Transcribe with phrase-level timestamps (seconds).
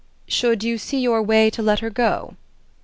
[0.27, 2.35] "Should you see your way to let her go?"